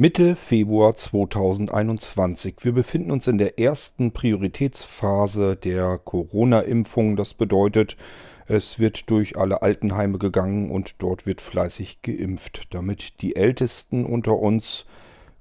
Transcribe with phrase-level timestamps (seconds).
[0.00, 2.54] Mitte Februar 2021.
[2.62, 7.16] Wir befinden uns in der ersten Prioritätsphase der Corona-Impfung.
[7.16, 7.98] Das bedeutet,
[8.46, 14.38] es wird durch alle Altenheime gegangen und dort wird fleißig geimpft, damit die Ältesten unter
[14.38, 14.86] uns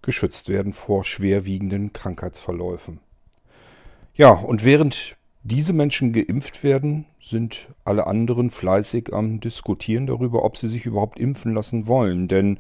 [0.01, 2.99] geschützt werden vor schwerwiegenden Krankheitsverläufen.
[4.13, 10.57] Ja, und während diese Menschen geimpft werden, sind alle anderen fleißig am Diskutieren darüber, ob
[10.57, 12.27] sie sich überhaupt impfen lassen wollen.
[12.27, 12.59] Denn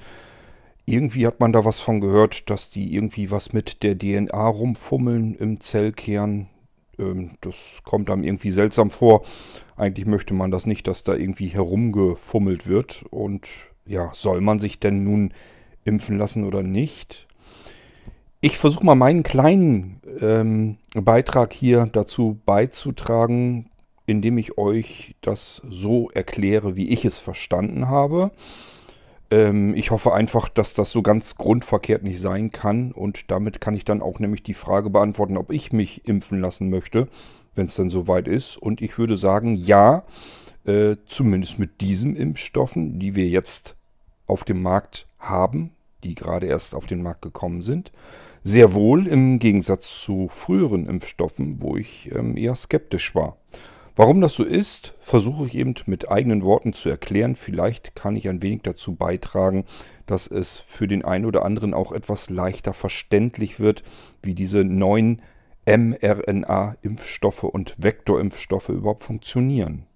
[0.91, 5.35] irgendwie hat man da was von gehört, dass die irgendwie was mit der DNA rumfummeln
[5.35, 6.47] im Zellkern.
[6.97, 9.23] Ähm, das kommt einem irgendwie seltsam vor.
[9.75, 13.05] Eigentlich möchte man das nicht, dass da irgendwie herumgefummelt wird.
[13.09, 13.47] Und
[13.85, 15.33] ja, soll man sich denn nun
[15.83, 17.27] impfen lassen oder nicht?
[18.41, 23.69] Ich versuche mal meinen kleinen ähm, Beitrag hier dazu beizutragen,
[24.05, 28.31] indem ich euch das so erkläre, wie ich es verstanden habe.
[29.31, 33.75] Ähm, ich hoffe einfach, dass das so ganz grundverkehrt nicht sein kann und damit kann
[33.75, 37.07] ich dann auch nämlich die Frage beantworten, ob ich mich impfen lassen möchte,
[37.55, 38.57] wenn es dann soweit ist.
[38.57, 40.03] Und ich würde sagen, ja,
[40.65, 43.75] äh, zumindest mit diesen Impfstoffen, die wir jetzt
[44.27, 45.71] auf dem Markt haben,
[46.03, 47.91] die gerade erst auf den Markt gekommen sind.
[48.43, 53.37] Sehr wohl im Gegensatz zu früheren Impfstoffen, wo ich ähm, eher skeptisch war.
[53.99, 57.35] Warum das so ist, versuche ich eben mit eigenen Worten zu erklären.
[57.35, 59.65] Vielleicht kann ich ein wenig dazu beitragen,
[60.05, 63.83] dass es für den einen oder anderen auch etwas leichter verständlich wird,
[64.23, 65.21] wie diese neuen
[65.65, 69.88] mRNA-Impfstoffe und Vektorimpfstoffe überhaupt funktionieren.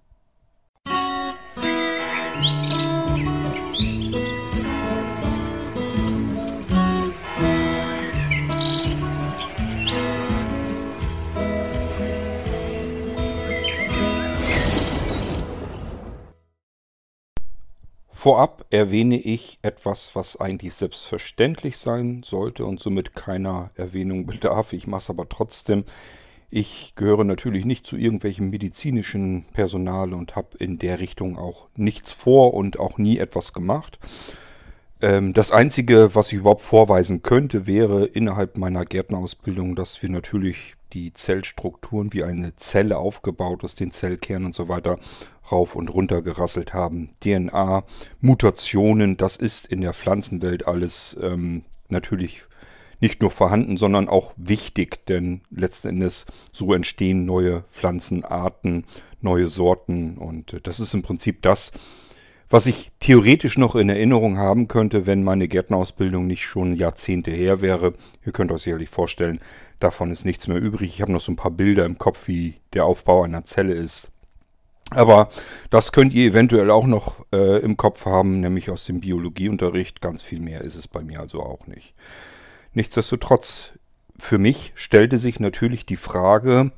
[18.24, 24.72] Vorab erwähne ich etwas, was eigentlich selbstverständlich sein sollte und somit keiner Erwähnung bedarf.
[24.72, 25.84] Ich mache es aber trotzdem.
[26.48, 32.14] Ich gehöre natürlich nicht zu irgendwelchem medizinischen Personal und habe in der Richtung auch nichts
[32.14, 33.98] vor und auch nie etwas gemacht.
[35.02, 40.76] Ähm, das Einzige, was ich überhaupt vorweisen könnte, wäre innerhalb meiner Gärtnerausbildung, dass wir natürlich
[40.94, 44.98] die Zellstrukturen wie eine Zelle aufgebaut ist, den Zellkern und so weiter
[45.50, 47.10] rauf und runter gerasselt haben.
[47.20, 47.84] DNA,
[48.20, 52.44] Mutationen, das ist in der Pflanzenwelt alles ähm, natürlich
[53.00, 58.86] nicht nur vorhanden, sondern auch wichtig, denn letzten Endes so entstehen neue Pflanzenarten,
[59.20, 61.72] neue Sorten und das ist im Prinzip das, was
[62.66, 67.94] ich theoretisch noch in Erinnerung haben könnte, wenn meine Gärtnerausbildung nicht schon Jahrzehnte her wäre.
[68.24, 69.40] Ihr könnt euch sicherlich vorstellen,
[69.80, 70.94] davon ist nichts mehr übrig.
[70.94, 74.10] Ich habe noch so ein paar Bilder im Kopf, wie der Aufbau einer Zelle ist.
[74.90, 75.28] Aber
[75.70, 80.00] das könnt ihr eventuell auch noch äh, im Kopf haben, nämlich aus dem Biologieunterricht.
[80.00, 81.94] Ganz viel mehr ist es bei mir also auch nicht.
[82.74, 83.70] Nichtsdestotrotz,
[84.18, 86.72] für mich stellte sich natürlich die Frage,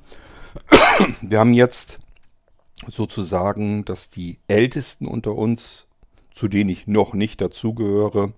[1.20, 1.98] wir haben jetzt
[2.88, 5.86] sozusagen, dass die Ältesten unter uns,
[6.32, 8.32] zu denen ich noch nicht dazugehöre,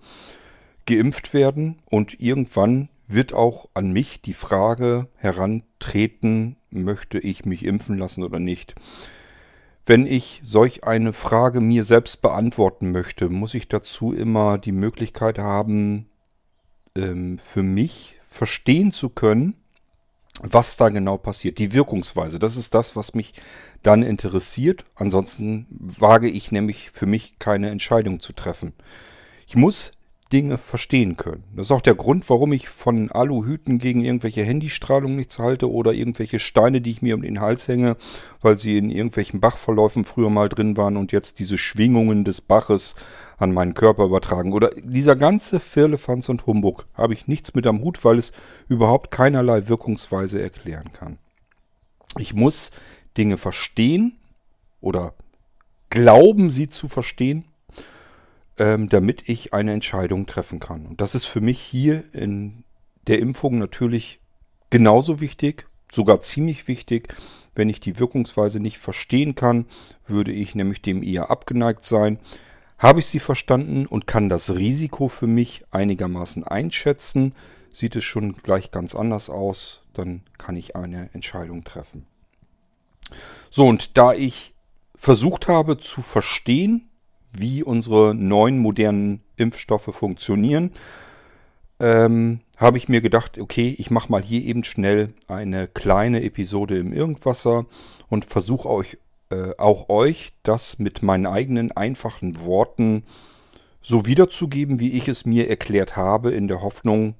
[0.86, 7.98] geimpft werden und irgendwann wird auch an mich die Frage herantreten, möchte ich mich impfen
[7.98, 8.74] lassen oder nicht.
[9.86, 15.38] Wenn ich solch eine Frage mir selbst beantworten möchte, muss ich dazu immer die Möglichkeit
[15.38, 16.10] haben,
[16.94, 19.54] ähm, für mich verstehen zu können,
[20.42, 21.58] was da genau passiert.
[21.58, 23.34] Die Wirkungsweise, das ist das, was mich
[23.82, 24.84] dann interessiert.
[24.94, 28.72] Ansonsten wage ich nämlich für mich keine Entscheidung zu treffen.
[29.46, 29.92] Ich muss
[30.32, 31.44] Dinge verstehen können.
[31.56, 35.94] Das ist auch der Grund, warum ich von Aluhüten gegen irgendwelche Handystrahlung nichts halte oder
[35.94, 37.96] irgendwelche Steine, die ich mir um den Hals hänge,
[38.42, 42.94] weil sie in irgendwelchen Bachverläufen früher mal drin waren und jetzt diese Schwingungen des Baches
[43.38, 44.52] an meinen Körper übertragen.
[44.52, 48.32] Oder dieser ganze Firlefanz und Humbug habe ich nichts mit am Hut, weil es
[48.68, 51.18] überhaupt keinerlei Wirkungsweise erklären kann.
[52.18, 52.70] Ich muss
[53.16, 54.18] Dinge verstehen
[54.80, 55.14] oder
[55.88, 57.44] glauben sie zu verstehen
[58.58, 60.86] ähm, damit ich eine Entscheidung treffen kann.
[60.86, 62.64] Und das ist für mich hier in
[63.06, 64.20] der Impfung natürlich
[64.70, 67.14] genauso wichtig, sogar ziemlich wichtig.
[67.54, 69.66] Wenn ich die Wirkungsweise nicht verstehen kann,
[70.06, 72.18] würde ich nämlich dem eher abgeneigt sein.
[72.78, 77.34] Habe ich sie verstanden und kann das Risiko für mich einigermaßen einschätzen,
[77.72, 82.06] sieht es schon gleich ganz anders aus, dann kann ich eine Entscheidung treffen.
[83.50, 84.54] So, und da ich
[84.96, 86.88] versucht habe zu verstehen,
[87.32, 90.72] wie unsere neuen modernen Impfstoffe funktionieren,
[91.80, 96.78] ähm, habe ich mir gedacht, okay, ich mache mal hier eben schnell eine kleine Episode
[96.78, 97.66] im Irgendwasser
[98.08, 98.98] und versuche euch,
[99.30, 103.02] äh, auch euch das mit meinen eigenen einfachen Worten
[103.80, 107.14] so wiederzugeben, wie ich es mir erklärt habe, in der Hoffnung,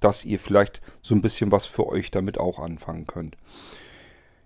[0.00, 3.36] dass ihr vielleicht so ein bisschen was für euch damit auch anfangen könnt.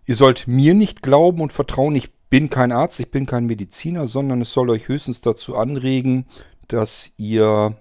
[0.06, 4.06] Ihr sollt mir nicht glauben und vertrauen, ich bin kein Arzt, ich bin kein Mediziner,
[4.06, 6.26] sondern es soll euch höchstens dazu anregen,
[6.68, 7.76] dass ihr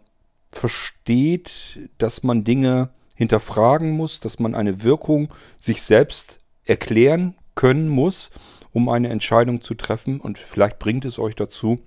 [0.51, 8.29] versteht, dass man Dinge hinterfragen muss, dass man eine Wirkung sich selbst erklären können muss,
[8.71, 10.21] um eine Entscheidung zu treffen.
[10.21, 11.79] Und vielleicht bringt es euch dazu,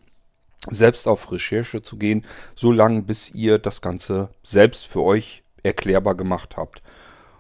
[0.68, 2.24] selbst auf Recherche zu gehen,
[2.54, 6.82] so lange bis ihr das Ganze selbst für euch erklärbar gemacht habt.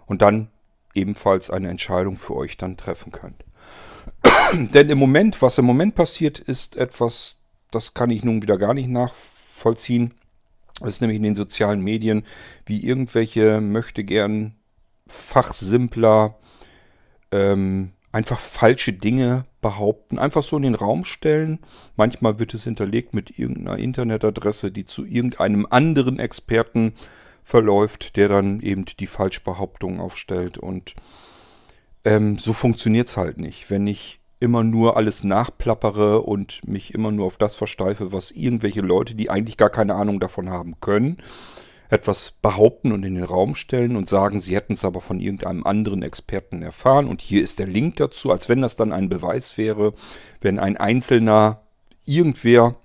[0.06, 0.50] Und dann
[0.94, 3.44] ebenfalls eine Entscheidung für euch dann treffen könnt.
[4.52, 7.38] Denn im Moment, was im Moment passiert, ist etwas,
[7.70, 10.14] das kann ich nun wieder gar nicht nachvollziehen.
[10.80, 12.24] Das ist nämlich in den sozialen Medien,
[12.66, 14.54] wie irgendwelche möchte gern
[15.06, 16.38] Fachsimpler
[17.32, 21.60] ähm, einfach falsche Dinge behaupten, einfach so in den Raum stellen.
[21.96, 26.94] Manchmal wird es hinterlegt mit irgendeiner Internetadresse, die zu irgendeinem anderen Experten
[27.44, 30.58] verläuft, der dann eben die Falschbehauptung aufstellt.
[30.58, 30.94] Und
[32.04, 33.70] ähm, so funktioniert es halt nicht.
[33.70, 38.80] Wenn ich immer nur alles nachplappere und mich immer nur auf das versteife, was irgendwelche
[38.80, 41.18] Leute, die eigentlich gar keine Ahnung davon haben können,
[41.90, 45.66] etwas behaupten und in den Raum stellen und sagen, sie hätten es aber von irgendeinem
[45.66, 47.06] anderen Experten erfahren.
[47.06, 49.92] Und hier ist der Link dazu, als wenn das dann ein Beweis wäre,
[50.40, 51.62] wenn ein Einzelner
[52.06, 52.76] irgendwer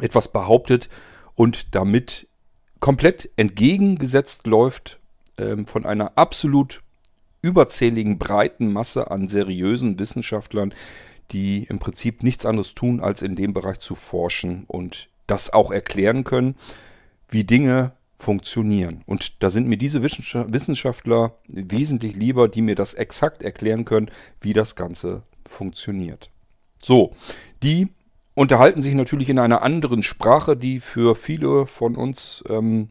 [0.00, 0.88] etwas behauptet
[1.34, 2.26] und damit
[2.80, 4.98] komplett entgegengesetzt läuft
[5.38, 6.82] ähm, von einer absolut
[7.42, 10.72] überzähligen breiten Masse an seriösen Wissenschaftlern,
[11.32, 15.70] die im Prinzip nichts anderes tun, als in dem Bereich zu forschen und das auch
[15.70, 16.54] erklären können,
[17.28, 19.02] wie Dinge funktionieren.
[19.06, 24.10] Und da sind mir diese Wissenschaftler wesentlich lieber, die mir das exakt erklären können,
[24.40, 26.30] wie das Ganze funktioniert.
[26.80, 27.14] So,
[27.62, 27.88] die
[28.34, 32.90] unterhalten sich natürlich in einer anderen Sprache, die für viele von uns ähm,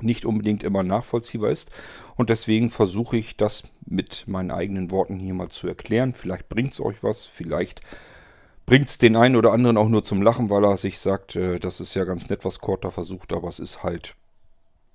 [0.00, 1.70] nicht unbedingt immer nachvollziehbar ist.
[2.16, 6.14] Und deswegen versuche ich das mit meinen eigenen Worten hier mal zu erklären.
[6.14, 7.80] Vielleicht bringt es euch was, vielleicht
[8.66, 11.58] bringt es den einen oder anderen auch nur zum Lachen, weil er sich sagt, äh,
[11.58, 14.16] das ist ja ganz nett, was Kort da versucht, aber es ist halt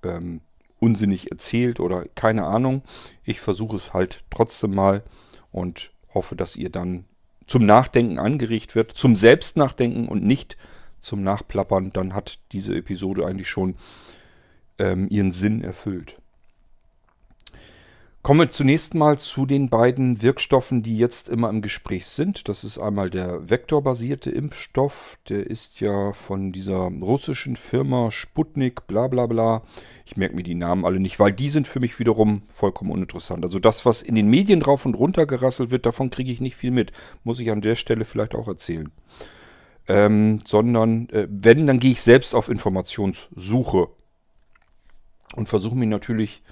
[0.02, 0.42] ähm,
[0.78, 2.82] unsinnig erzählt oder keine Ahnung.
[3.24, 5.02] Ich versuche es halt trotzdem mal
[5.50, 7.06] und hoffe, dass ihr dann
[7.46, 10.56] zum Nachdenken angeregt wird, zum Selbstnachdenken und nicht
[11.00, 11.92] zum Nachplappern.
[11.92, 13.76] Dann hat diese Episode eigentlich schon
[14.78, 16.16] ähm, ihren Sinn erfüllt.
[18.22, 22.48] Kommen wir zunächst mal zu den beiden Wirkstoffen, die jetzt immer im Gespräch sind.
[22.48, 25.18] Das ist einmal der vektorbasierte Impfstoff.
[25.28, 29.62] Der ist ja von dieser russischen Firma Sputnik, bla bla bla.
[30.06, 33.42] Ich merke mir die Namen alle nicht, weil die sind für mich wiederum vollkommen uninteressant.
[33.44, 36.54] Also das, was in den Medien drauf und runter gerasselt wird, davon kriege ich nicht
[36.54, 36.92] viel mit.
[37.24, 38.92] Muss ich an der Stelle vielleicht auch erzählen.
[39.88, 43.88] Ähm, sondern äh, wenn, dann gehe ich selbst auf Informationssuche
[45.34, 46.42] und versuche mich natürlich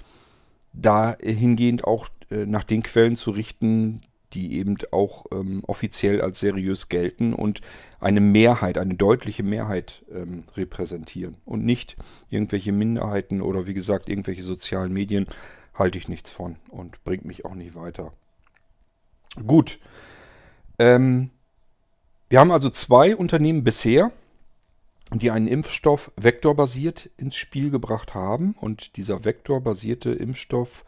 [0.73, 4.01] dahingehend auch äh, nach den Quellen zu richten,
[4.33, 7.61] die eben auch ähm, offiziell als seriös gelten und
[7.99, 11.97] eine Mehrheit, eine deutliche Mehrheit ähm, repräsentieren und nicht
[12.29, 15.27] irgendwelche Minderheiten oder wie gesagt irgendwelche sozialen Medien
[15.73, 18.13] halte ich nichts von und bringt mich auch nicht weiter.
[19.45, 19.79] Gut.
[20.79, 21.29] Ähm,
[22.29, 24.11] wir haben also zwei Unternehmen bisher,
[25.13, 28.55] die einen Impfstoff vektorbasiert ins Spiel gebracht haben.
[28.59, 30.85] Und dieser vektorbasierte Impfstoff,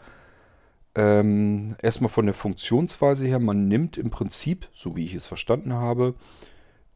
[0.95, 5.73] ähm, erstmal von der Funktionsweise her, man nimmt im Prinzip, so wie ich es verstanden
[5.73, 6.15] habe,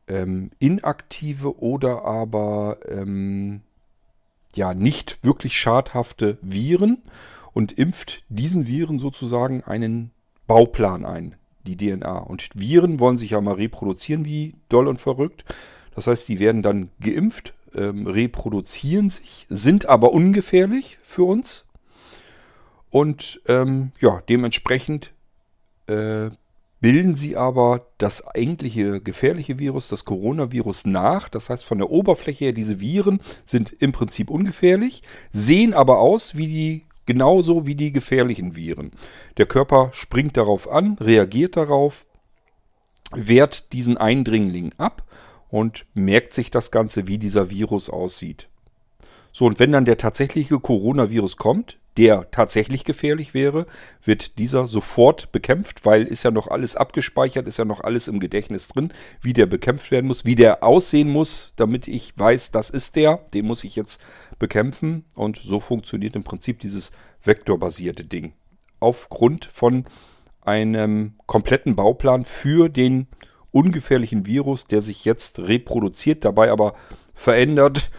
[0.07, 3.61] ähm, inaktive oder aber ähm,
[4.55, 7.03] ja nicht wirklich schadhafte Viren
[7.53, 10.11] und impft diesen Viren sozusagen einen
[10.47, 11.35] Bauplan ein,
[11.65, 12.19] die DNA.
[12.19, 15.43] Und Viren wollen sich ja mal reproduzieren wie doll und verrückt.
[15.97, 21.65] Das heißt, die werden dann geimpft, ähm, reproduzieren sich, sind aber ungefährlich für uns.
[22.91, 25.11] Und ähm, ja, dementsprechend
[25.87, 26.29] äh,
[26.81, 31.29] bilden sie aber das eigentliche gefährliche Virus, das Coronavirus, nach.
[31.29, 35.01] Das heißt, von der Oberfläche her, diese Viren sind im Prinzip ungefährlich,
[35.31, 38.91] sehen aber aus wie die genauso wie die gefährlichen Viren.
[39.37, 42.05] Der Körper springt darauf an, reagiert darauf,
[43.15, 45.01] wehrt diesen Eindringling ab
[45.49, 48.49] und merkt sich das Ganze, wie dieser Virus aussieht.
[49.31, 53.65] So, und wenn dann der tatsächliche Coronavirus kommt, der tatsächlich gefährlich wäre,
[54.03, 58.19] wird dieser sofort bekämpft, weil ist ja noch alles abgespeichert, ist ja noch alles im
[58.19, 62.69] Gedächtnis drin, wie der bekämpft werden muss, wie der aussehen muss, damit ich weiß, das
[62.69, 63.99] ist der, den muss ich jetzt
[64.37, 65.05] bekämpfen.
[65.15, 66.91] Und so funktioniert im Prinzip dieses
[67.23, 68.33] vektorbasierte Ding.
[68.79, 69.85] Aufgrund von
[70.41, 73.07] einem kompletten Bauplan für den
[73.57, 76.75] ungefährlichen Virus, der sich jetzt reproduziert, dabei aber
[77.15, 77.89] verändert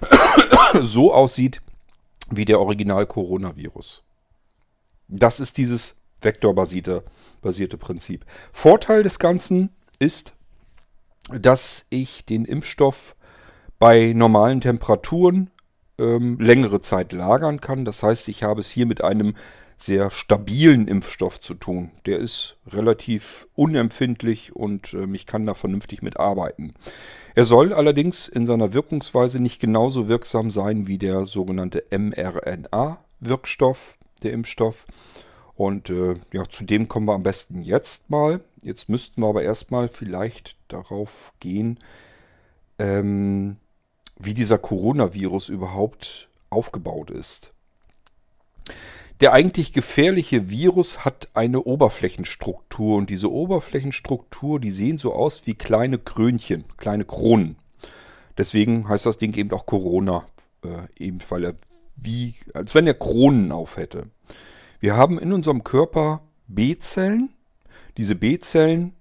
[0.82, 1.60] so aussieht
[2.30, 4.02] wie der Original-Coronavirus.
[5.08, 7.04] Das ist dieses vektorbasierte
[7.42, 8.24] basierte Prinzip.
[8.52, 10.34] Vorteil des Ganzen ist,
[11.28, 13.14] dass ich den Impfstoff
[13.78, 15.50] bei normalen Temperaturen
[15.98, 17.84] ähm, längere Zeit lagern kann.
[17.84, 19.34] Das heißt, ich habe es hier mit einem
[19.82, 21.90] sehr stabilen Impfstoff zu tun.
[22.06, 26.74] Der ist relativ unempfindlich und äh, ich kann da vernünftig mit arbeiten.
[27.34, 34.32] Er soll allerdings in seiner Wirkungsweise nicht genauso wirksam sein wie der sogenannte mRNA-Wirkstoff, der
[34.32, 34.86] Impfstoff.
[35.54, 38.40] Und äh, ja, zu dem kommen wir am besten jetzt mal.
[38.62, 41.78] Jetzt müssten wir aber erstmal vielleicht darauf gehen,
[42.78, 43.56] ähm,
[44.18, 47.52] wie dieser Coronavirus überhaupt aufgebaut ist.
[49.22, 55.54] Der eigentlich gefährliche Virus hat eine Oberflächenstruktur und diese Oberflächenstruktur, die sehen so aus wie
[55.54, 57.54] kleine Krönchen, kleine Kronen.
[58.36, 60.26] Deswegen heißt das Ding eben auch Corona,
[60.64, 61.54] äh, eben weil er
[61.94, 64.08] wie, als wenn er Kronen auf hätte.
[64.80, 67.30] Wir haben in unserem Körper B-Zellen.
[67.98, 68.96] Diese B-Zellen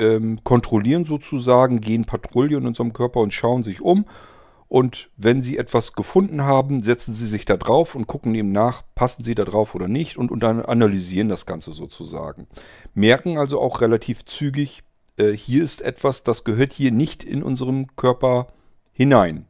[0.00, 4.04] ähm, kontrollieren sozusagen, gehen Patrouille in unserem Körper und schauen sich um
[4.70, 8.84] und wenn Sie etwas gefunden haben, setzen Sie sich da drauf und gucken eben nach,
[8.94, 12.46] passen Sie da drauf oder nicht und, und dann analysieren das Ganze sozusagen.
[12.94, 14.84] Merken also auch relativ zügig,
[15.16, 18.46] äh, hier ist etwas, das gehört hier nicht in unserem Körper
[18.92, 19.46] hinein.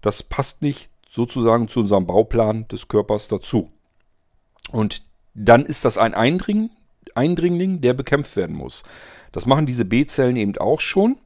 [0.00, 3.68] Das passt nicht sozusagen zu unserem Bauplan des Körpers dazu.
[4.70, 5.02] Und
[5.34, 6.70] dann ist das ein Eindring,
[7.16, 8.84] Eindringling, der bekämpft werden muss.
[9.32, 11.18] Das machen diese B-Zellen eben auch schon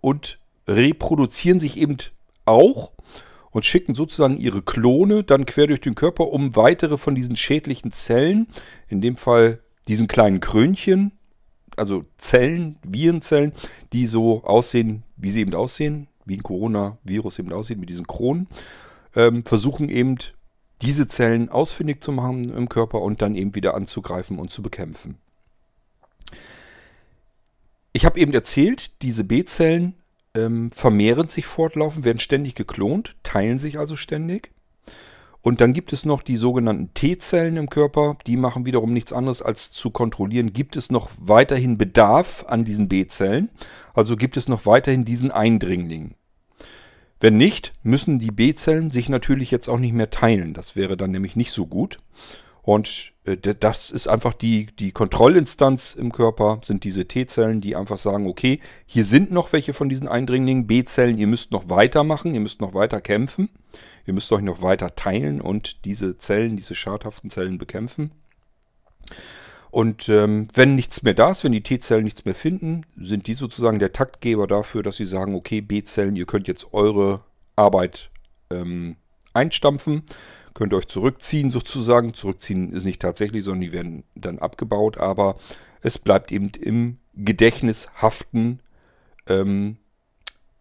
[0.00, 1.98] und reproduzieren sich eben
[2.44, 2.92] auch
[3.50, 7.92] und schicken sozusagen ihre Klone dann quer durch den Körper, um weitere von diesen schädlichen
[7.92, 8.46] Zellen,
[8.88, 11.12] in dem Fall diesen kleinen Krönchen,
[11.76, 13.52] also Zellen, Virenzellen,
[13.92, 18.46] die so aussehen, wie sie eben aussehen, wie ein Coronavirus eben aussieht, mit diesen Kronen,
[19.16, 20.16] ähm, versuchen eben
[20.82, 25.18] diese Zellen ausfindig zu machen im Körper und dann eben wieder anzugreifen und zu bekämpfen.
[27.92, 29.94] Ich habe eben erzählt, diese B-Zellen
[30.34, 34.52] ähm, vermehren sich fortlaufend, werden ständig geklont, teilen sich also ständig.
[35.42, 39.40] Und dann gibt es noch die sogenannten T-Zellen im Körper, die machen wiederum nichts anderes
[39.40, 43.48] als zu kontrollieren, gibt es noch weiterhin Bedarf an diesen B-Zellen,
[43.94, 46.14] also gibt es noch weiterhin diesen Eindringling.
[47.20, 51.10] Wenn nicht, müssen die B-Zellen sich natürlich jetzt auch nicht mehr teilen, das wäre dann
[51.10, 51.98] nämlich nicht so gut.
[52.70, 57.98] Und äh, das ist einfach die, die Kontrollinstanz im Körper, sind diese T-Zellen, die einfach
[57.98, 62.38] sagen, okay, hier sind noch welche von diesen Eindringlingen, B-Zellen, ihr müsst noch weitermachen, ihr
[62.38, 63.48] müsst noch weiter kämpfen,
[64.06, 68.12] ihr müsst euch noch weiter teilen und diese Zellen, diese schadhaften Zellen bekämpfen.
[69.72, 73.34] Und ähm, wenn nichts mehr da ist, wenn die T-Zellen nichts mehr finden, sind die
[73.34, 77.22] sozusagen der Taktgeber dafür, dass sie sagen, okay, B-Zellen, ihr könnt jetzt eure
[77.56, 78.10] Arbeit
[78.48, 78.94] ähm,
[79.32, 80.04] einstampfen
[80.54, 82.14] könnt ihr euch zurückziehen sozusagen.
[82.14, 85.36] Zurückziehen ist nicht tatsächlich, sondern die werden dann abgebaut, aber
[85.82, 88.60] es bleibt eben im Gedächtnis haften,
[89.26, 89.76] ähm,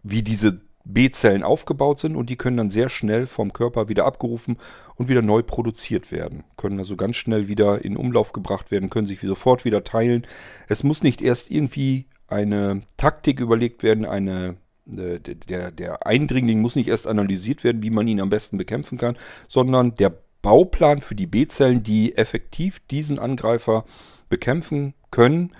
[0.04, 4.58] wie diese B-Zellen aufgebaut sind und die können dann sehr schnell vom Körper wieder abgerufen
[4.96, 6.44] und wieder neu produziert werden.
[6.58, 10.26] Können also ganz schnell wieder in Umlauf gebracht werden, können sich sofort wieder teilen.
[10.68, 14.56] Es muss nicht erst irgendwie eine Taktik überlegt werden, eine
[14.90, 19.18] der, der Eindringling muss nicht erst analysiert werden, wie man ihn am besten bekämpfen kann,
[19.48, 23.86] sondern der Bauplan für die B-Zellen, die effektiv diesen Angreifer
[24.30, 25.52] bekämpfen können,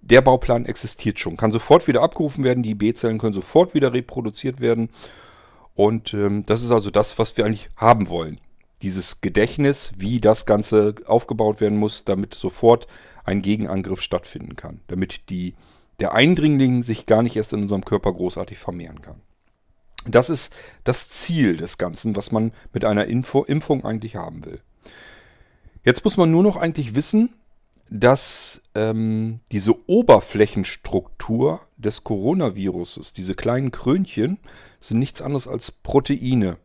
[0.00, 4.60] der Bauplan existiert schon, kann sofort wieder abgerufen werden, die B-Zellen können sofort wieder reproduziert
[4.60, 4.90] werden.
[5.74, 8.40] Und ähm, das ist also das, was wir eigentlich haben wollen.
[8.82, 12.86] Dieses Gedächtnis, wie das Ganze aufgebaut werden muss, damit sofort
[13.24, 14.80] ein Gegenangriff stattfinden kann.
[14.86, 15.54] Damit die
[16.00, 19.20] der Eindringling sich gar nicht erst in unserem Körper großartig vermehren kann.
[20.08, 20.52] Das ist
[20.84, 24.60] das Ziel des Ganzen, was man mit einer Info Impfung eigentlich haben will.
[25.84, 27.34] Jetzt muss man nur noch eigentlich wissen,
[27.88, 34.38] dass ähm, diese Oberflächenstruktur des Coronaviruses, diese kleinen Krönchen,
[34.80, 36.58] sind nichts anderes als Proteine.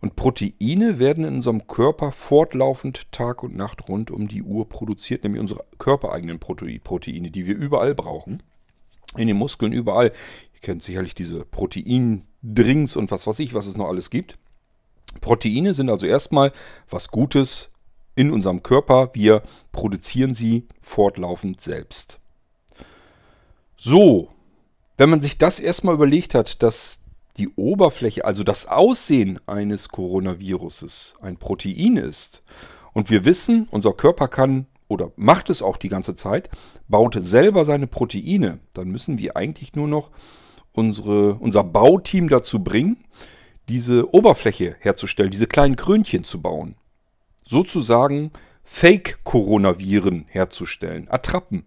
[0.00, 5.24] Und Proteine werden in unserem Körper fortlaufend Tag und Nacht rund um die Uhr produziert,
[5.24, 8.42] nämlich unsere körpereigenen Proteine, die wir überall brauchen.
[9.16, 10.12] In den Muskeln überall.
[10.54, 14.38] Ihr kennt sicherlich diese Proteindrinks und was weiß ich, was es noch alles gibt.
[15.20, 16.52] Proteine sind also erstmal
[16.88, 17.70] was Gutes
[18.14, 19.10] in unserem Körper.
[19.12, 19.42] Wir
[19.72, 22.20] produzieren sie fortlaufend selbst.
[23.76, 24.28] So,
[24.96, 27.00] wenn man sich das erstmal überlegt hat, dass
[27.36, 32.42] die Oberfläche, also das Aussehen eines Coronaviruses ein Protein ist
[32.92, 36.50] und wir wissen, unser Körper kann oder macht es auch die ganze Zeit,
[36.88, 40.10] baut selber seine Proteine, dann müssen wir eigentlich nur noch
[40.72, 43.04] unsere, unser Bauteam dazu bringen,
[43.68, 46.74] diese Oberfläche herzustellen, diese kleinen Krönchen zu bauen.
[47.46, 48.32] Sozusagen
[48.64, 51.64] Fake-Coronaviren herzustellen, Attrappen.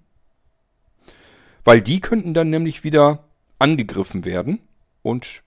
[1.64, 3.26] Weil die könnten dann nämlich wieder
[3.58, 4.60] angegriffen werden
[5.02, 5.44] und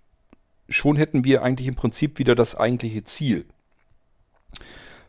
[0.69, 3.47] schon hätten wir eigentlich im Prinzip wieder das eigentliche Ziel.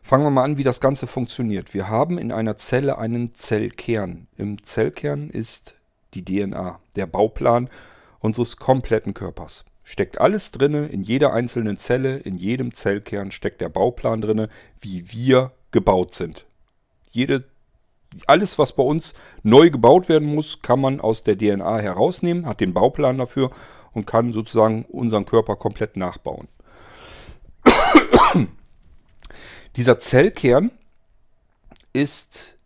[0.02, 1.74] Fangen wir mal an, wie das Ganze funktioniert.
[1.74, 4.26] Wir haben in einer Zelle einen Zellkern.
[4.36, 5.74] Im Zellkern ist
[6.14, 7.68] die DNA, der Bauplan
[8.20, 9.64] unseres kompletten Körpers.
[9.84, 14.48] Steckt alles drinne, in jeder einzelnen Zelle, in jedem Zellkern steckt der Bauplan drinne,
[14.80, 16.44] wie wir gebaut sind.
[17.10, 17.44] Jede
[18.26, 22.60] alles, was bei uns neu gebaut werden muss, kann man aus der DNA herausnehmen, hat
[22.60, 23.50] den Bauplan dafür
[23.98, 26.48] und kann sozusagen unseren Körper komplett nachbauen.
[29.76, 30.70] Dieser Zellkern
[31.92, 32.56] ist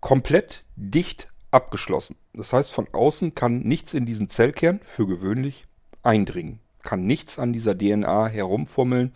[0.00, 2.16] komplett dicht abgeschlossen.
[2.34, 5.66] Das heißt, von außen kann nichts in diesen Zellkern für gewöhnlich
[6.02, 6.60] eindringen.
[6.82, 9.12] Kann nichts an dieser DNA herumfummeln.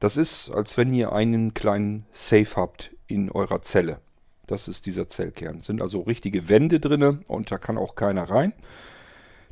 [0.00, 4.00] Das ist, als wenn ihr einen kleinen Safe habt in eurer Zelle.
[4.46, 5.60] Das ist dieser Zellkern.
[5.60, 8.52] Sind also richtige Wände drinne und da kann auch keiner rein.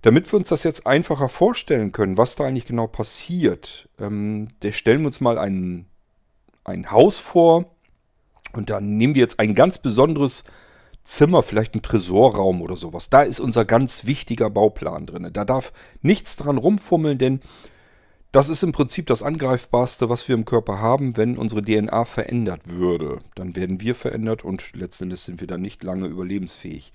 [0.03, 5.01] Damit wir uns das jetzt einfacher vorstellen können, was da eigentlich genau passiert, ähm, stellen
[5.01, 5.87] wir uns mal ein,
[6.65, 7.67] ein Haus vor
[8.53, 10.43] und da nehmen wir jetzt ein ganz besonderes
[11.05, 13.11] Zimmer, vielleicht ein Tresorraum oder sowas.
[13.11, 15.29] Da ist unser ganz wichtiger Bauplan drin.
[15.33, 17.41] Da darf nichts dran rumfummeln, denn
[18.33, 22.63] das ist im Prinzip das Angreifbarste, was wir im Körper haben, wenn unsere DNA verändert
[22.65, 23.21] würde.
[23.35, 26.93] Dann werden wir verändert und letztendlich sind wir dann nicht lange überlebensfähig.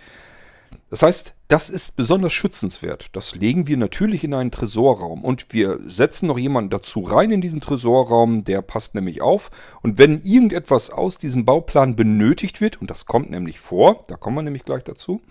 [0.90, 3.08] Das heißt, das ist besonders schützenswert.
[3.12, 7.42] Das legen wir natürlich in einen Tresorraum und wir setzen noch jemanden dazu rein in
[7.42, 9.52] diesen Tresorraum, der passt nämlich auf.
[9.82, 14.38] Und wenn irgendetwas aus diesem Bauplan benötigt wird, und das kommt nämlich vor, da kommen
[14.38, 15.22] wir nämlich gleich dazu,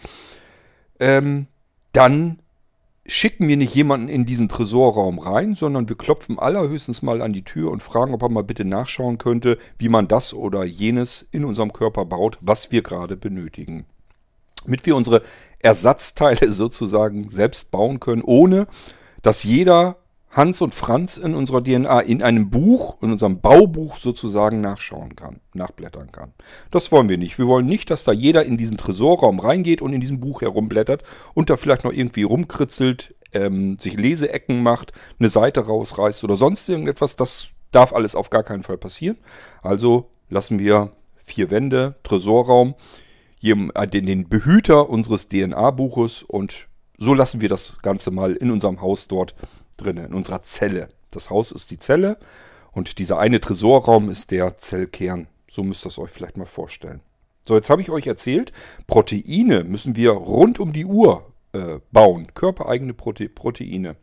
[1.01, 1.47] ähm,
[1.93, 2.41] dann
[3.07, 7.45] schicken wir nicht jemanden in diesen Tresorraum rein, sondern wir klopfen allerhöchstens mal an die
[7.45, 11.45] Tür und fragen, ob er mal bitte nachschauen könnte, wie man das oder jenes in
[11.45, 13.87] unserem Körper baut, was wir gerade benötigen.
[14.67, 15.23] Damit wir unsere
[15.61, 18.67] Ersatzteile sozusagen selbst bauen können, ohne
[19.23, 19.97] dass jeder
[20.37, 25.41] Hans und Franz in unserer DNA in einem Buch, in unserem Baubuch sozusagen nachschauen kann,
[25.55, 26.35] nachblättern kann.
[26.71, 27.39] Das wollen wir nicht.
[27.39, 31.05] Wir wollen nicht, dass da jeder in diesen Tresorraum reingeht und in diesem Buch herumblättert
[31.33, 36.69] und da vielleicht noch irgendwie rumkritzelt, ähm, sich Leseecken macht, eine Seite rausreißt oder sonst
[36.69, 37.17] irgendetwas.
[37.17, 39.17] Das darf alles auf gar keinen Fall passieren.
[39.63, 42.75] Also lassen wir vier Wände, Tresorraum,
[43.43, 46.69] den Behüter unseres DNA-Buches und
[46.99, 49.35] so lassen wir das Ganze mal in unserem Haus dort
[49.77, 50.89] drin, in unserer Zelle.
[51.11, 52.19] Das Haus ist die Zelle
[52.73, 55.29] und dieser eine Tresorraum ist der Zellkern.
[55.49, 57.01] So müsst ihr es euch vielleicht mal vorstellen.
[57.47, 58.53] So, jetzt habe ich euch erzählt,
[58.87, 63.97] Proteine müssen wir rund um die Uhr äh, bauen, körpereigene Prote Proteine.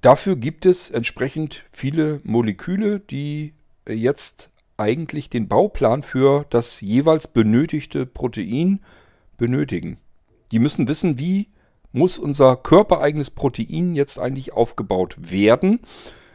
[0.00, 3.54] Dafür gibt es entsprechend viele Moleküle, die
[3.88, 8.80] jetzt eigentlich den Bauplan für das jeweils benötigte Protein
[9.36, 9.98] benötigen.
[10.50, 11.48] Die müssen wissen, wie
[11.92, 15.80] muss unser körpereigenes Protein jetzt eigentlich aufgebaut werden,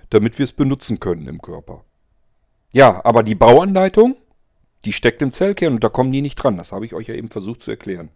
[0.10, 1.84] damit wir es benutzen können im Körper.
[2.74, 4.16] Ja, aber die Bauanleitung,
[4.86, 6.58] die steckt im Zellkern und da kommen die nicht dran.
[6.58, 8.10] Das habe ich euch ja eben versucht zu erklären.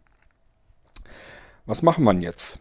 [1.65, 2.60] Was machen wir jetzt?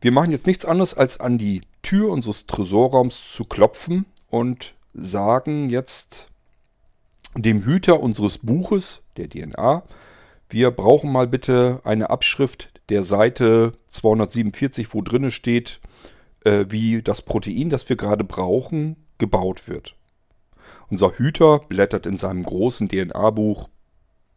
[0.00, 5.70] Wir machen jetzt nichts anderes, als an die Tür unseres Tresorraums zu klopfen und sagen
[5.70, 6.28] jetzt
[7.34, 9.82] dem Hüter unseres Buches, der DNA,
[10.48, 15.80] wir brauchen mal bitte eine Abschrift der Seite 247, wo drinne steht,
[16.44, 19.96] äh, wie das Protein, das wir gerade brauchen, gebaut wird.
[20.90, 23.68] Unser Hüter blättert in seinem großen DNA-Buch,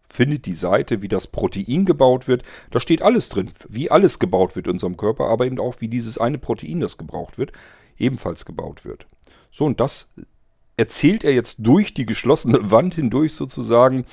[0.07, 2.43] findet die Seite, wie das Protein gebaut wird.
[2.71, 5.89] Da steht alles drin, wie alles gebaut wird in unserem Körper, aber eben auch, wie
[5.89, 7.51] dieses eine Protein, das gebraucht wird,
[7.97, 9.07] ebenfalls gebaut wird.
[9.51, 10.09] So, und das
[10.77, 14.05] erzählt er jetzt durch die geschlossene Wand hindurch sozusagen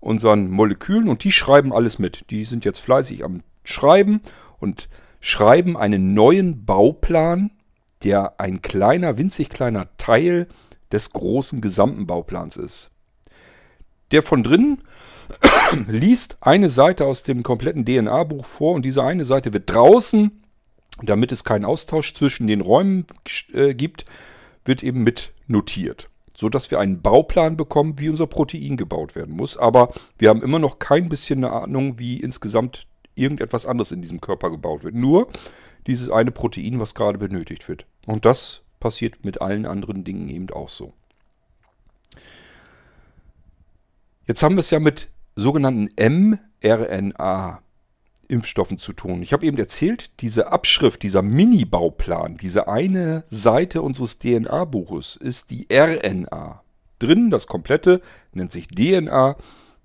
[0.00, 2.30] unseren Molekülen und die schreiben alles mit.
[2.30, 4.20] Die sind jetzt fleißig am Schreiben
[4.58, 4.88] und
[5.20, 7.50] schreiben einen neuen Bauplan,
[8.02, 10.46] der ein kleiner, winzig kleiner Teil
[10.92, 12.90] des großen gesamten Bauplans ist.
[14.10, 14.82] Der von drinnen
[15.88, 20.30] liest eine Seite aus dem kompletten DNA-Buch vor und diese eine Seite wird draußen,
[21.02, 23.06] damit es keinen Austausch zwischen den Räumen
[23.52, 24.04] äh, gibt,
[24.64, 29.36] wird eben mit notiert so dass wir einen Bauplan bekommen, wie unser Protein gebaut werden
[29.36, 29.56] muss.
[29.56, 34.20] Aber wir haben immer noch kein bisschen eine Ahnung, wie insgesamt irgendetwas anderes in diesem
[34.20, 34.94] Körper gebaut wird.
[34.94, 35.28] Nur
[35.86, 37.86] dieses eine Protein, was gerade benötigt wird.
[38.06, 40.92] Und das passiert mit allen anderen Dingen eben auch so.
[44.26, 45.88] Jetzt haben wir es ja mit sogenannten
[46.62, 47.62] mRNA
[48.34, 49.22] Impfstoffen zu tun.
[49.22, 55.68] Ich habe eben erzählt, diese Abschrift, dieser Mini-Bauplan, diese eine Seite unseres DNA-Buches ist die
[55.72, 56.62] RNA.
[56.98, 58.00] Drin, das komplette,
[58.32, 59.36] nennt sich DNA.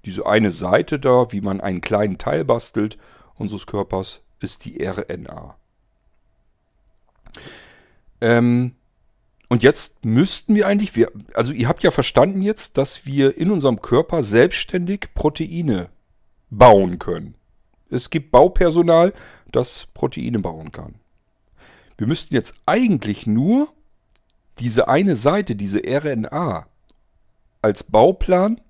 [0.05, 2.97] Diese eine Seite da, wie man einen kleinen Teil bastelt
[3.35, 5.55] unseres Körpers, ist die RNA.
[8.21, 8.73] Ähm,
[9.47, 13.51] und jetzt müssten wir eigentlich, wir, also ihr habt ja verstanden jetzt, dass wir in
[13.51, 15.89] unserem Körper selbstständig Proteine
[16.49, 17.35] bauen können.
[17.89, 19.13] Es gibt Baupersonal,
[19.51, 20.95] das Proteine bauen kann.
[21.97, 23.69] Wir müssten jetzt eigentlich nur
[24.59, 26.67] diese eine Seite, diese RNA,
[27.61, 28.61] als Bauplan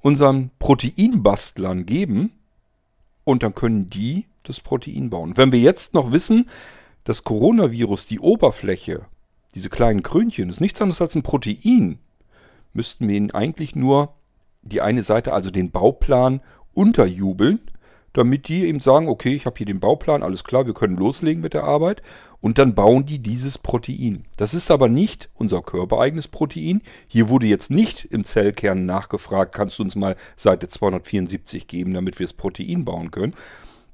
[0.00, 2.32] unseren Proteinbastlern geben
[3.24, 5.36] und dann können die das Protein bauen.
[5.36, 6.48] Wenn wir jetzt noch wissen,
[7.04, 9.06] das Coronavirus, die Oberfläche,
[9.54, 11.98] diese kleinen Krönchen, ist nichts anderes als ein Protein,
[12.72, 14.14] müssten wir ihnen eigentlich nur
[14.62, 16.40] die eine Seite, also den Bauplan,
[16.74, 17.60] unterjubeln,
[18.14, 21.42] damit die eben sagen, okay, ich habe hier den Bauplan, alles klar, wir können loslegen
[21.42, 22.00] mit der Arbeit.
[22.40, 24.24] Und dann bauen die dieses Protein.
[24.36, 26.80] Das ist aber nicht unser körpereigenes Protein.
[27.08, 32.18] Hier wurde jetzt nicht im Zellkern nachgefragt, kannst du uns mal Seite 274 geben, damit
[32.18, 33.34] wir das Protein bauen können.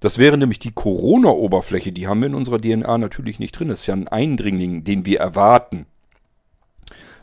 [0.01, 3.69] Das wäre nämlich die Corona-Oberfläche, die haben wir in unserer DNA natürlich nicht drin.
[3.69, 5.87] Das ist ja ein Eindringling, den wir erwarten.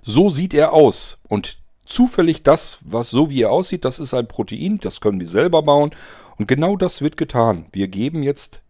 [0.02, 1.20] So sieht er aus.
[1.28, 5.28] Und zufällig das, was so wie er aussieht, das ist ein Protein, das können wir
[5.28, 5.92] selber bauen.
[6.38, 7.66] Und genau das wird getan.
[7.72, 8.62] Wir geben jetzt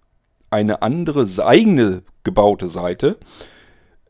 [0.49, 3.17] eine andere eigene gebaute Seite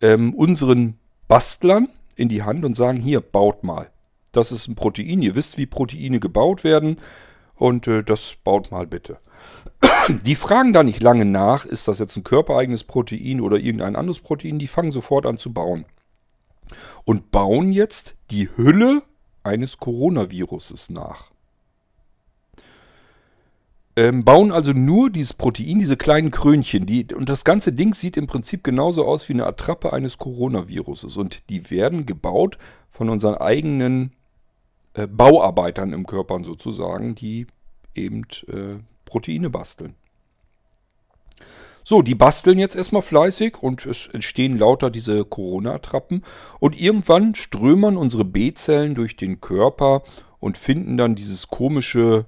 [0.01, 3.89] ähm, unseren Bastlern in die Hand und sagen, hier, baut mal.
[4.31, 5.21] Das ist ein Protein.
[5.21, 6.97] Ihr wisst, wie Proteine gebaut werden.
[7.55, 9.17] Und äh, das baut mal bitte.
[10.23, 14.19] Die fragen da nicht lange nach, ist das jetzt ein körpereigenes Protein oder irgendein anderes
[14.19, 14.59] Protein.
[14.59, 15.85] Die fangen sofort an zu bauen.
[17.05, 19.01] Und bauen jetzt die Hülle
[19.43, 21.31] eines Coronaviruses nach.
[23.97, 26.85] Ähm, bauen also nur dieses Protein, diese kleinen Krönchen.
[26.85, 31.17] Die, und das ganze Ding sieht im Prinzip genauso aus wie eine Attrappe eines Coronaviruses.
[31.17, 32.59] Und die werden gebaut
[32.91, 34.13] von unseren eigenen
[34.93, 37.47] äh, Bauarbeitern im Körper sozusagen, die
[37.95, 39.95] eben äh, Proteine basteln.
[41.83, 46.21] So, die basteln jetzt erstmal fleißig und es entstehen lauter diese Corona-Attrappen.
[46.59, 50.03] Und irgendwann strömern unsere B-Zellen durch den Körper
[50.39, 52.25] und finden dann dieses komische,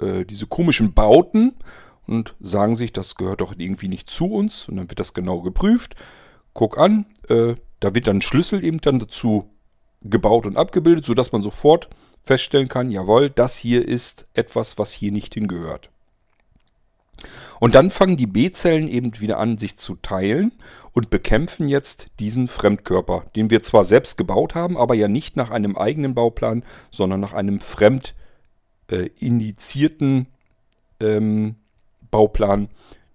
[0.00, 1.54] äh, diese komischen Bauten
[2.06, 4.68] und sagen sich, das gehört doch irgendwie nicht zu uns.
[4.68, 5.94] Und dann wird das genau geprüft.
[6.54, 9.50] Guck an, äh, da wird dann ein Schlüssel eben dann dazu
[10.02, 11.88] gebaut und abgebildet, sodass man sofort
[12.22, 15.90] feststellen kann, jawohl, das hier ist etwas, was hier nicht hingehört.
[17.60, 20.52] Und dann fangen die B-Zellen eben wieder an, sich zu teilen
[20.92, 25.50] und bekämpfen jetzt diesen Fremdkörper, den wir zwar selbst gebaut haben, aber ja nicht nach
[25.50, 28.14] einem eigenen Bauplan, sondern nach einem fremd
[28.90, 30.26] äh, indizierten
[31.00, 31.56] ähm,
[32.10, 32.68] Bauplan,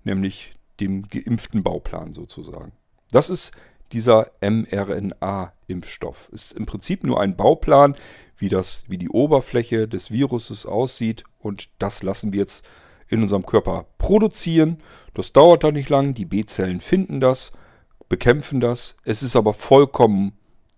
[0.04, 2.72] nämlich dem geimpften Bauplan sozusagen.
[3.12, 3.52] Das ist
[3.92, 6.30] dieser mRNA-Impfstoff.
[6.32, 7.96] Ist im Prinzip nur ein Bauplan,
[8.38, 12.66] wie, das, wie die Oberfläche des Viruses aussieht und das lassen wir jetzt
[13.08, 14.78] in unserem Körper produzieren.
[15.14, 16.14] Das dauert dann nicht lang.
[16.14, 17.52] Die B-Zellen finden das,
[18.08, 18.96] bekämpfen das.
[19.04, 20.32] Es ist aber vollkommen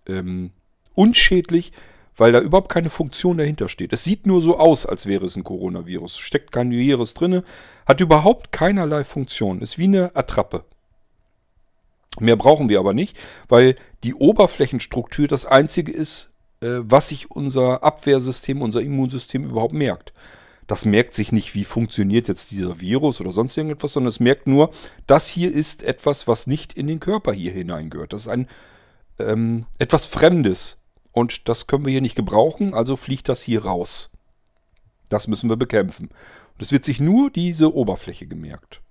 [0.06, 0.50] ähm,
[0.94, 1.72] unschädlich,
[2.16, 3.92] weil da überhaupt keine Funktion dahinter steht.
[3.92, 6.18] Es sieht nur so aus, als wäre es ein Coronavirus.
[6.18, 7.42] Steckt kein Virus drin,
[7.86, 9.60] hat überhaupt keinerlei Funktion.
[9.60, 10.64] Ist wie eine Attrappe.
[12.20, 13.74] Mehr brauchen wir aber nicht, weil
[14.04, 20.12] die Oberflächenstruktur das einzige ist, äh, was sich unser Abwehrsystem, unser Immunsystem überhaupt merkt.
[20.66, 24.46] Das merkt sich nicht, wie funktioniert jetzt dieser Virus oder sonst irgendetwas, sondern es merkt
[24.46, 24.70] nur,
[25.06, 28.12] das hier ist etwas, was nicht in den Körper hier hineingehört.
[28.12, 28.48] Das ist ein
[29.18, 30.78] ähm, etwas Fremdes
[31.14, 34.10] und das können wir hier nicht gebrauchen, also fliegt das hier raus.
[35.08, 36.08] Das müssen wir bekämpfen.
[36.08, 38.82] Und es wird sich nur diese Oberfläche gemerkt.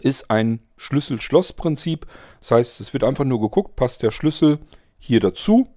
[0.00, 2.06] Ist ein Schlüssel-Schloss-Prinzip.
[2.40, 4.58] Das heißt, es wird einfach nur geguckt, passt der Schlüssel
[4.98, 5.68] hier dazu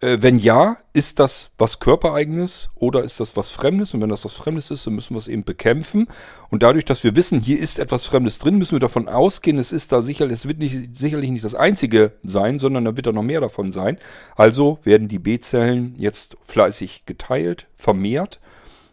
[0.00, 3.94] wenn ja, ist das was Körpereigenes oder ist das was Fremdes?
[3.94, 6.06] Und wenn das was Fremdes ist, dann müssen wir es eben bekämpfen.
[6.50, 9.72] Und dadurch, dass wir wissen, hier ist etwas Fremdes drin, müssen wir davon ausgehen, es
[9.72, 13.12] ist da sicher, es wird nicht, sicherlich nicht das einzige sein, sondern da wird da
[13.12, 13.98] noch mehr davon sein.
[14.36, 18.38] Also werden die B-Zellen jetzt fleißig geteilt, vermehrt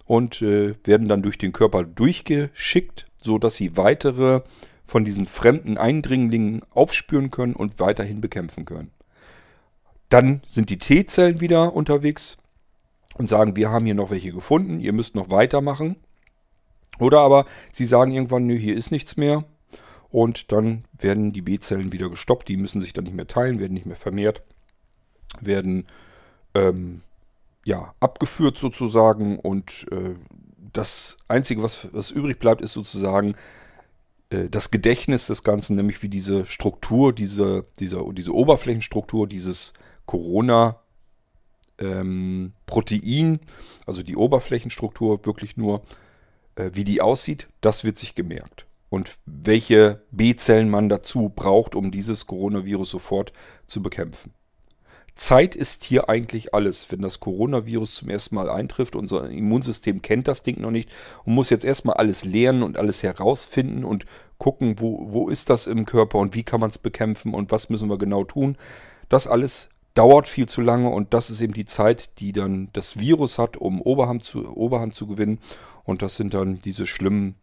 [0.06, 4.42] und äh, werden dann durch den Körper durchgeschickt, sodass sie weitere
[4.86, 8.92] von diesen fremden Eindringlingen aufspüren können und weiterhin bekämpfen können.
[10.14, 12.38] Dann sind die T-Zellen wieder unterwegs
[13.16, 15.96] und sagen, wir haben hier noch welche gefunden, ihr müsst noch weitermachen.
[17.00, 19.44] Oder aber sie sagen irgendwann, nö, hier ist nichts mehr.
[20.12, 23.74] Und dann werden die B-Zellen wieder gestoppt, die müssen sich dann nicht mehr teilen, werden
[23.74, 24.44] nicht mehr vermehrt,
[25.42, 25.88] werden
[26.54, 27.02] ähm,
[27.66, 30.14] ja, abgeführt sozusagen und äh,
[30.74, 33.34] das Einzige, was, was übrig bleibt, ist sozusagen
[34.30, 39.74] äh, das Gedächtnis des Ganzen, nämlich wie diese Struktur, diese, diese, diese Oberflächenstruktur dieses
[40.06, 40.80] Corona
[41.80, 43.40] ähm, Protein,
[43.86, 45.82] also die Oberflächenstruktur wirklich nur,
[46.56, 48.68] äh, wie die aussieht, das wird sich gemerkt.
[48.90, 53.34] Und welche B-Zellen man dazu braucht, um dieses Coronavirus sofort
[53.66, 54.34] zu bekämpfen.
[55.16, 56.92] Zeit ist hier eigentlich alles.
[56.92, 60.90] Wenn das Coronavirus zum ersten Mal eintrifft, unser Immunsystem kennt das Ding noch nicht
[61.24, 64.06] und muss jetzt erstmal alles lernen und alles herausfinden und
[64.38, 67.70] gucken, wo, wo ist das im Körper und wie kann man es bekämpfen und was
[67.70, 68.58] müssen wir genau tun.
[69.10, 72.98] Das alles dauert viel zu lange und das ist eben die Zeit, die dann das
[72.98, 75.40] Virus hat, um Oberhand zu, Oberhand zu gewinnen.
[75.84, 77.36] Und das sind dann diese schlimmen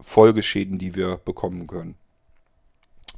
[0.00, 1.96] Folgeschäden, die wir bekommen können.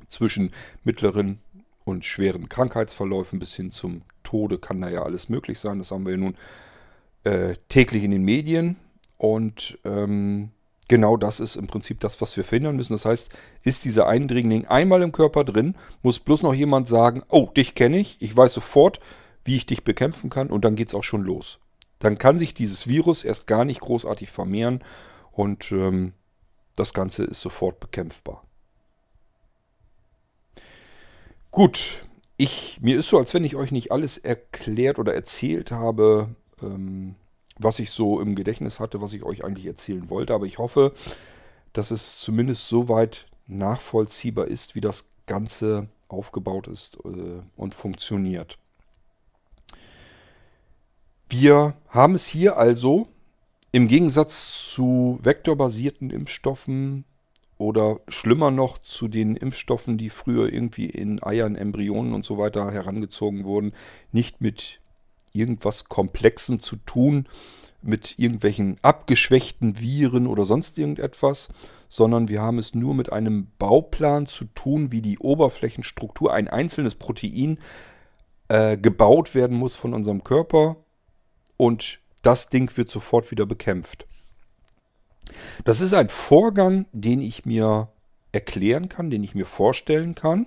[0.08, 0.52] Zwischen
[0.84, 1.40] mittleren
[1.84, 5.78] und schweren Krankheitsverläufen bis hin zum Tode kann da ja alles möglich sein.
[5.78, 6.36] Das haben wir ja nun
[7.24, 8.76] äh, täglich in den Medien.
[9.18, 10.50] Und ähm,
[10.92, 12.92] genau das ist im Prinzip das, was wir verhindern müssen.
[12.92, 13.30] Das heißt,
[13.62, 17.96] ist dieser Eindringling einmal im Körper drin, muss bloß noch jemand sagen, oh, dich kenne
[17.96, 19.00] ich, ich weiß sofort,
[19.42, 21.60] wie ich dich bekämpfen kann und dann geht es auch schon los.
[21.98, 24.84] Dann kann sich dieses Virus erst gar nicht großartig vermehren
[25.30, 26.12] und ähm,
[26.76, 28.44] das Ganze ist sofort bekämpfbar.
[31.50, 32.02] Gut,
[32.36, 36.28] ich, mir ist so, als wenn ich euch nicht alles erklärt oder erzählt habe,
[36.60, 37.14] ähm,
[37.58, 40.34] was ich so im Gedächtnis hatte, was ich euch eigentlich erzählen wollte.
[40.34, 40.92] Aber ich hoffe,
[41.72, 48.58] dass es zumindest so weit nachvollziehbar ist, wie das Ganze aufgebaut ist äh, und funktioniert.
[51.28, 53.08] Wir haben es hier also
[53.72, 57.06] im Gegensatz zu vektorbasierten Impfstoffen
[57.56, 62.70] oder schlimmer noch zu den Impfstoffen, die früher irgendwie in Eiern, Embryonen und so weiter
[62.70, 63.72] herangezogen wurden,
[64.10, 64.81] nicht mit
[65.32, 67.28] irgendwas Komplexem zu tun,
[67.82, 71.48] mit irgendwelchen abgeschwächten Viren oder sonst irgendetwas,
[71.88, 76.94] sondern wir haben es nur mit einem Bauplan zu tun, wie die Oberflächenstruktur, ein einzelnes
[76.94, 77.58] Protein
[78.48, 80.76] äh, gebaut werden muss von unserem Körper
[81.56, 84.06] und das Ding wird sofort wieder bekämpft.
[85.64, 87.88] Das ist ein Vorgang, den ich mir
[88.32, 90.46] erklären kann, den ich mir vorstellen kann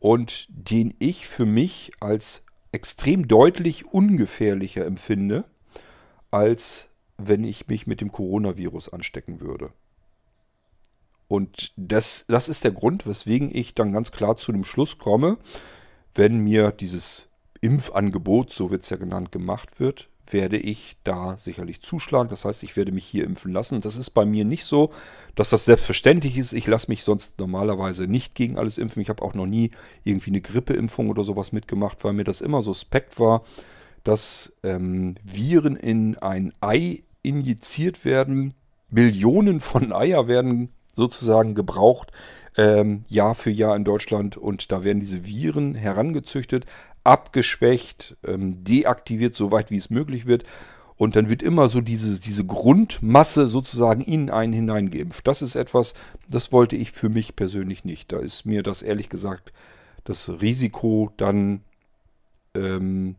[0.00, 2.42] und den ich für mich als
[2.72, 5.44] extrem deutlich ungefährlicher empfinde,
[6.30, 9.72] als wenn ich mich mit dem Coronavirus anstecken würde.
[11.28, 15.38] Und das, das ist der Grund, weswegen ich dann ganz klar zu dem Schluss komme,
[16.14, 17.28] wenn mir dieses
[17.60, 22.28] Impfangebot, so wird es ja genannt, gemacht wird, werde ich da sicherlich zuschlagen.
[22.28, 23.80] Das heißt, ich werde mich hier impfen lassen.
[23.80, 24.90] Das ist bei mir nicht so,
[25.34, 26.52] dass das selbstverständlich ist.
[26.52, 29.02] Ich lasse mich sonst normalerweise nicht gegen alles impfen.
[29.02, 29.70] Ich habe auch noch nie
[30.04, 33.42] irgendwie eine Grippeimpfung oder sowas mitgemacht, weil mir das immer suspekt war,
[34.04, 38.54] dass ähm, Viren in ein Ei injiziert werden.
[38.90, 42.12] Millionen von Eier werden sozusagen gebraucht,
[42.56, 44.36] ähm, Jahr für Jahr in Deutschland.
[44.36, 46.66] Und da werden diese Viren herangezüchtet,
[47.04, 50.44] abgeschwächt, ähm, deaktiviert, soweit wie es möglich wird.
[50.96, 55.26] Und dann wird immer so diese, diese Grundmasse sozusagen in einen hineingeimpft.
[55.26, 55.94] Das ist etwas,
[56.28, 58.12] das wollte ich für mich persönlich nicht.
[58.12, 59.52] Da ist mir das ehrlich gesagt
[60.04, 61.62] das Risiko dann
[62.54, 63.16] ähm,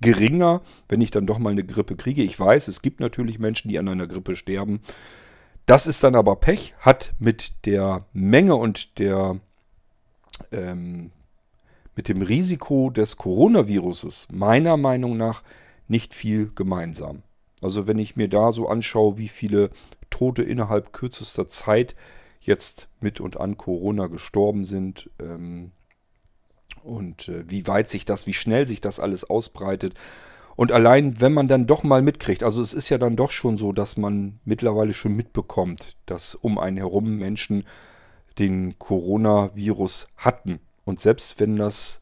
[0.00, 2.22] geringer, wenn ich dann doch mal eine Grippe kriege.
[2.22, 4.80] Ich weiß, es gibt natürlich Menschen, die an einer Grippe sterben.
[5.68, 9.38] Das ist dann aber Pech, hat mit der Menge und der
[10.50, 11.10] ähm,
[11.94, 15.42] mit dem Risiko des Coronaviruses meiner Meinung nach
[15.86, 17.22] nicht viel gemeinsam.
[17.60, 19.68] Also wenn ich mir da so anschaue, wie viele
[20.08, 21.94] Tote innerhalb kürzester Zeit
[22.40, 25.72] jetzt mit und an Corona gestorben sind ähm,
[26.82, 29.92] und äh, wie weit sich das, wie schnell sich das alles ausbreitet,
[30.58, 33.58] und allein, wenn man dann doch mal mitkriegt, also es ist ja dann doch schon
[33.58, 37.62] so, dass man mittlerweile schon mitbekommt, dass um einen herum Menschen
[38.40, 40.58] den Coronavirus hatten.
[40.84, 42.00] Und selbst wenn das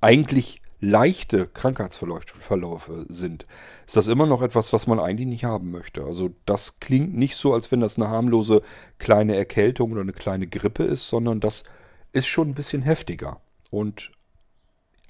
[0.00, 3.46] eigentlich leichte Krankheitsverläufe sind,
[3.86, 6.02] ist das immer noch etwas, was man eigentlich nicht haben möchte.
[6.02, 8.62] Also das klingt nicht so, als wenn das eine harmlose
[8.98, 11.62] kleine Erkältung oder eine kleine Grippe ist, sondern das
[12.10, 13.40] ist schon ein bisschen heftiger.
[13.70, 14.10] Und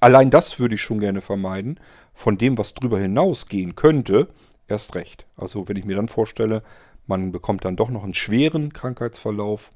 [0.03, 1.79] Allein das würde ich schon gerne vermeiden.
[2.13, 4.27] Von dem, was drüber hinausgehen könnte,
[4.67, 5.25] erst recht.
[5.37, 6.61] Also wenn ich mir dann vorstelle,
[7.07, 9.71] man bekommt dann doch noch einen schweren Krankheitsverlauf,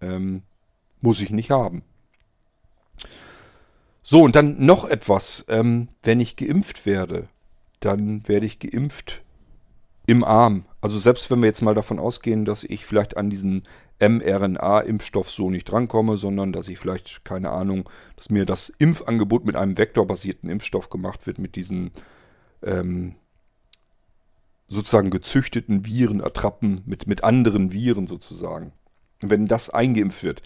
[0.00, 0.42] ähm,
[1.02, 1.82] muss ich nicht haben.
[4.02, 5.44] So, und dann noch etwas.
[5.48, 7.28] Ähm, wenn ich geimpft werde,
[7.80, 9.20] dann werde ich geimpft
[10.06, 10.64] im Arm.
[10.80, 13.68] Also selbst wenn wir jetzt mal davon ausgehen, dass ich vielleicht an diesen
[14.00, 19.56] mRNA-Impfstoff so nicht drankomme, sondern dass ich vielleicht, keine Ahnung, dass mir das Impfangebot mit
[19.56, 21.90] einem vektorbasierten Impfstoff gemacht wird, mit diesen
[22.62, 23.16] ähm,
[24.68, 28.72] sozusagen gezüchteten Viren ertrappen, mit, mit anderen Viren sozusagen.
[29.20, 30.42] Wenn das eingeimpft wird,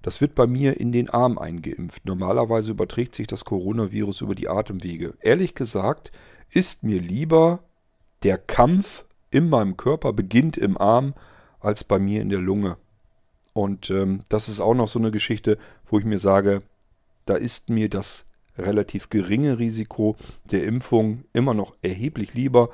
[0.00, 2.04] das wird bei mir in den Arm eingeimpft.
[2.04, 5.14] Normalerweise überträgt sich das Coronavirus über die Atemwege.
[5.20, 6.12] Ehrlich gesagt
[6.50, 7.60] ist mir lieber
[8.22, 11.14] der Kampf in meinem Körper beginnt im Arm
[11.58, 12.76] als bei mir in der Lunge.
[13.54, 16.62] Und ähm, das ist auch noch so eine Geschichte, wo ich mir sage,
[17.24, 18.26] da ist mir das
[18.58, 22.68] relativ geringe Risiko der Impfung immer noch erheblich lieber,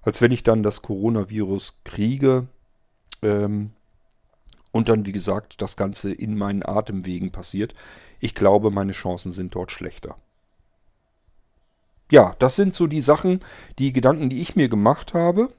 [0.00, 2.48] als wenn ich dann das Coronavirus kriege
[3.22, 3.70] ähm,
[4.72, 7.74] und dann, wie gesagt, das Ganze in meinen Atemwegen passiert.
[8.18, 10.16] Ich glaube, meine Chancen sind dort schlechter.
[12.10, 13.40] Ja, das sind so die Sachen,
[13.78, 15.50] die Gedanken, die ich mir gemacht habe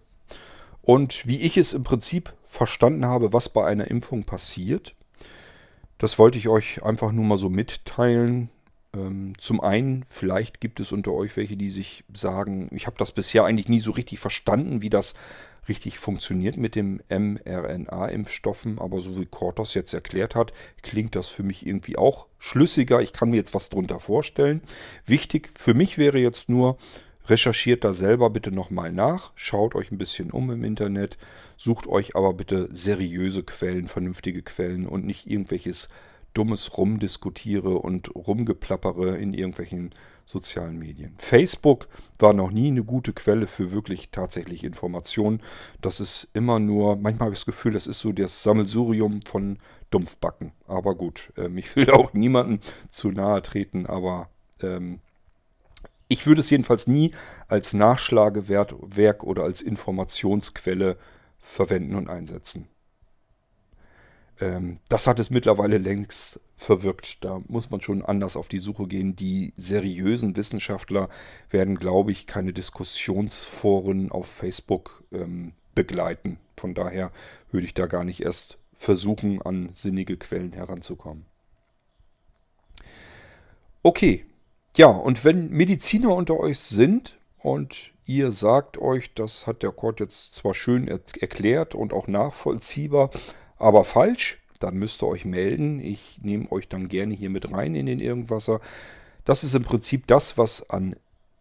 [0.83, 4.95] und wie ich es im Prinzip verstanden habe, was bei einer Impfung passiert.
[5.97, 8.49] Das wollte ich euch einfach nur mal so mitteilen.
[8.95, 13.13] Ähm, zum einen, vielleicht gibt es unter euch welche, die sich sagen, ich habe das
[13.13, 15.15] bisher eigentlich nie so richtig verstanden, wie das
[15.69, 21.27] richtig funktioniert mit dem mRNA-Impfstoffen, aber so wie Kort das jetzt erklärt hat, klingt das
[21.27, 23.01] für mich irgendwie auch schlüssiger.
[23.01, 24.61] Ich kann mir jetzt was drunter vorstellen.
[25.05, 26.77] Wichtig für mich wäre jetzt nur,
[27.27, 31.17] recherchiert da selber bitte nochmal nach, schaut euch ein bisschen um im Internet,
[31.57, 35.89] sucht euch aber bitte seriöse Quellen, vernünftige Quellen und nicht irgendwelches
[36.33, 39.91] dummes Rumdiskutiere und Rumgeplappere in irgendwelchen
[40.25, 41.13] sozialen Medien.
[41.17, 45.41] Facebook war noch nie eine gute Quelle für wirklich tatsächlich Informationen.
[45.81, 49.57] Das ist immer nur, manchmal habe ich das Gefühl, das ist so das Sammelsurium von
[49.91, 50.53] Dumpfbacken.
[50.65, 52.59] Aber gut, ähm, ich will auch niemanden
[52.89, 54.29] zu nahe treten, aber
[54.61, 55.01] ähm,
[56.13, 57.11] ich würde es jedenfalls nie
[57.47, 60.97] als Nachschlagewerk oder als Informationsquelle
[61.39, 62.67] verwenden und einsetzen.
[64.39, 67.23] Ähm, das hat es mittlerweile längst verwirkt.
[67.25, 69.15] Da muss man schon anders auf die Suche gehen.
[69.15, 71.09] Die seriösen Wissenschaftler
[71.49, 76.37] werden, glaube ich, keine Diskussionsforen auf Facebook ähm, begleiten.
[76.57, 77.11] Von daher
[77.51, 81.25] würde ich da gar nicht erst versuchen, an sinnige Quellen heranzukommen.
[83.81, 84.25] Okay,
[84.75, 89.99] ja, und wenn Mediziner unter euch sind und ihr sagt euch, das hat der Kurt
[89.99, 93.11] jetzt zwar schön er erklärt und auch nachvollziehbar,
[93.57, 95.79] aber falsch, dann müsst ihr euch melden.
[95.79, 98.61] Ich nehme euch dann gerne hier mit rein in den Irgendwasser.
[99.25, 100.95] Das ist im Prinzip das, was an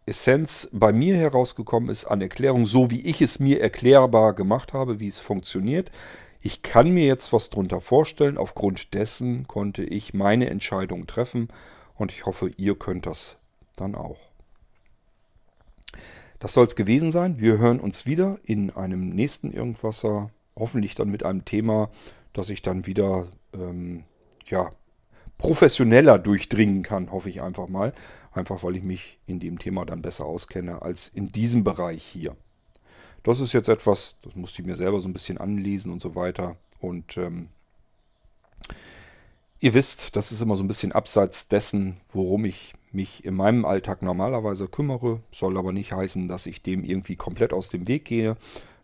[0.06, 5.00] Essenz bei mir herausgekommen ist, an Erklärung, so wie ich es mir erklärbar gemacht habe,
[5.00, 5.90] wie es funktioniert.
[6.40, 8.36] Ich kann mir jetzt was drunter vorstellen.
[8.36, 11.48] Aufgrund dessen konnte ich meine Entscheidung treffen
[11.96, 13.36] und ich hoffe, ihr könnt das
[13.76, 14.18] dann auch.
[16.38, 17.38] Das soll es gewesen sein.
[17.38, 20.30] Wir hören uns wieder in einem nächsten Irgendwasser.
[20.56, 21.88] Hoffentlich dann mit einem Thema,
[22.32, 24.04] das ich dann wieder ähm,
[24.46, 24.70] ja,
[25.38, 27.92] professioneller durchdringen kann, hoffe ich einfach mal.
[28.32, 32.36] Einfach weil ich mich in dem Thema dann besser auskenne als in diesem Bereich hier.
[33.22, 36.16] Das ist jetzt etwas, das musste ich mir selber so ein bisschen anlesen und so
[36.16, 36.56] weiter.
[36.80, 37.50] Und ähm,
[39.62, 43.64] Ihr wisst, das ist immer so ein bisschen abseits dessen, worum ich mich in meinem
[43.64, 45.20] Alltag normalerweise kümmere.
[45.30, 48.36] Soll aber nicht heißen, dass ich dem irgendwie komplett aus dem Weg gehe.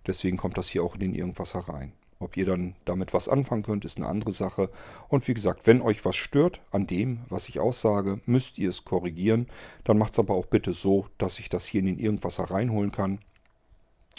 [0.06, 1.94] Deswegen kommt das hier auch in den Irgendwas herein.
[2.20, 4.70] Ob ihr dann damit was anfangen könnt, ist eine andere Sache.
[5.08, 8.84] Und wie gesagt, wenn euch was stört an dem, was ich aussage, müsst ihr es
[8.84, 9.48] korrigieren.
[9.82, 12.92] Dann macht es aber auch bitte so, dass ich das hier in den Irgendwas reinholen
[12.92, 13.18] kann.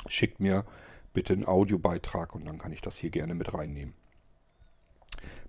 [0.08, 0.66] Schickt mir
[1.14, 3.94] bitte einen Audiobeitrag und dann kann ich das hier gerne mit reinnehmen.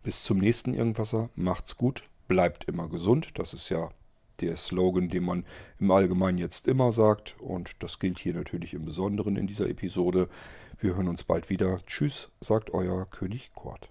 [0.02, 1.30] Bis zum nächsten Irgendwasser.
[1.34, 2.04] Macht's gut.
[2.28, 3.38] Bleibt immer gesund.
[3.38, 3.88] Das ist ja
[4.40, 5.44] der Slogan, den man
[5.78, 7.36] im Allgemeinen jetzt immer sagt.
[7.40, 10.28] Und das gilt hier natürlich im Besonderen in dieser Episode.
[10.78, 11.80] Wir hören uns bald wieder.
[11.86, 13.90] Tschüss, sagt euer König Kort.